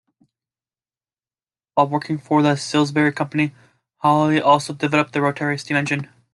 [1.75, 3.53] While working for the Silsby Company,
[3.97, 6.09] Holly also developed the rotary steam engine.